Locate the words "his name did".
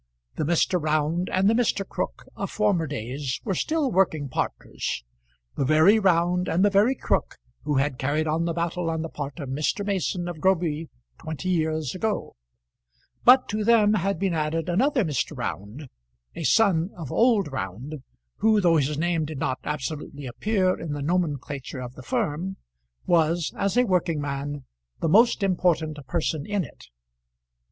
18.77-19.37